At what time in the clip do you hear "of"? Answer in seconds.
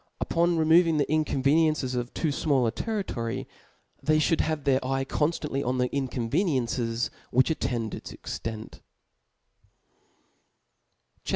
1.95-2.11